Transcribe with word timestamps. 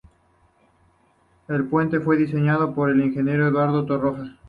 El 1.47 1.65
puente 1.65 1.99
fue 1.99 2.17
diseñado 2.17 2.73
por 2.73 2.89
el 2.89 3.01
ingeniero 3.01 3.47
Eduardo 3.49 3.85
Torroja. 3.85 4.39